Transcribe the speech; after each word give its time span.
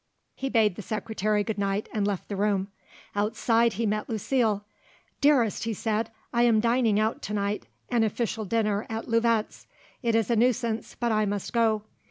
He 0.33 0.49
bade 0.49 0.77
the 0.77 0.81
Secretary 0.81 1.43
good 1.43 1.59
night 1.59 1.87
and 1.93 2.07
left 2.07 2.27
the 2.27 2.35
room. 2.35 2.69
Outside 3.15 3.73
he 3.73 3.85
met 3.85 4.09
Lucile. 4.09 4.65
"Dearest," 5.21 5.65
he 5.65 5.75
said, 5.75 6.09
"I 6.33 6.41
am 6.41 6.59
dining 6.59 6.99
out 6.99 7.21
to 7.21 7.35
night, 7.35 7.67
an 7.89 8.03
official 8.03 8.45
dinner 8.45 8.87
at 8.89 9.07
Louvet's. 9.07 9.67
It 10.01 10.15
is 10.15 10.31
a 10.31 10.35
nuisance, 10.35 10.95
but 10.95 11.11
I 11.11 11.27
must 11.27 11.53
go. 11.53 11.83